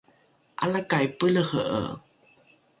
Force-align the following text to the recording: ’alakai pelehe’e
’alakai 0.63 1.07
pelehe’e 1.17 1.63